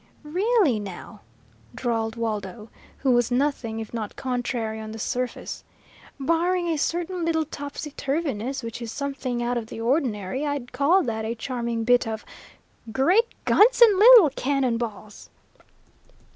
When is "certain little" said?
6.79-7.45